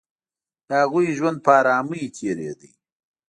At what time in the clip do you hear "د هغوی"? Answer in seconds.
0.67-1.07